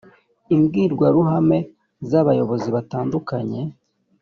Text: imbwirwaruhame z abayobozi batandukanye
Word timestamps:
imbwirwaruhame 0.55 1.57
z 2.09 2.11
abayobozi 2.21 2.67
batandukanye 2.75 3.61